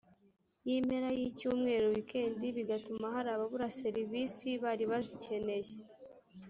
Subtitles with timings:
[0.67, 5.73] y impera y icyumweru weekend bigatuma hari ababura serivisi bari bazikeneye